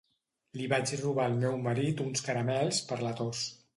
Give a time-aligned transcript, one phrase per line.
[0.61, 3.45] Li vaig robar al meu marit uns caramels per la tos.